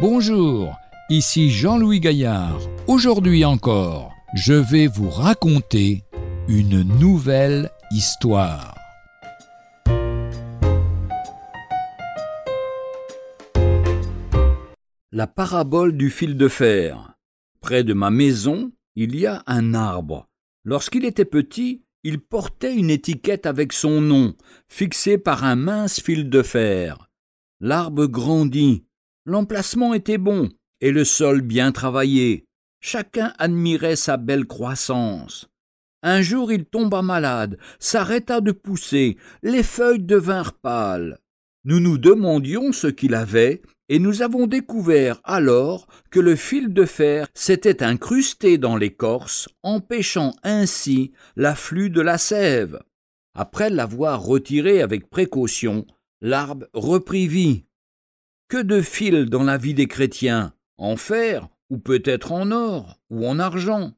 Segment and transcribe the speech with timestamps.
[0.00, 0.78] Bonjour,
[1.10, 2.58] ici Jean-Louis Gaillard.
[2.86, 6.04] Aujourd'hui encore, je vais vous raconter
[6.48, 8.74] une nouvelle histoire.
[15.12, 17.12] La parabole du fil de fer.
[17.60, 20.28] Près de ma maison, il y a un arbre.
[20.64, 24.34] Lorsqu'il était petit, il portait une étiquette avec son nom,
[24.66, 27.10] fixée par un mince fil de fer.
[27.60, 28.86] L'arbre grandit,
[29.30, 32.44] l'emplacement était bon, et le sol bien travaillé.
[32.80, 35.48] Chacun admirait sa belle croissance.
[36.02, 41.18] Un jour il tomba malade, s'arrêta de pousser, les feuilles devinrent pâles.
[41.64, 46.84] Nous nous demandions ce qu'il avait, et nous avons découvert alors que le fil de
[46.84, 52.80] fer s'était incrusté dans l'écorce, empêchant ainsi l'afflux de la sève.
[53.34, 55.86] Après l'avoir retiré avec précaution,
[56.20, 57.64] l'arbre reprit vie.
[58.50, 63.24] Que de fils dans la vie des chrétiens, en fer, ou peut-être en or, ou
[63.24, 63.92] en argent.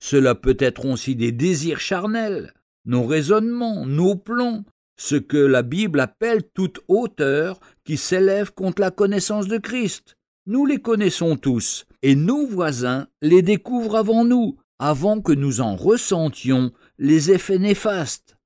[0.00, 2.54] Cela peut être aussi des désirs charnels,
[2.86, 4.64] nos raisonnements, nos plans,
[4.96, 10.16] ce que la Bible appelle toute hauteur qui s'élève contre la connaissance de Christ.
[10.46, 15.76] Nous les connaissons tous, et nos voisins les découvrent avant nous, avant que nous en
[15.76, 18.38] ressentions les effets néfastes.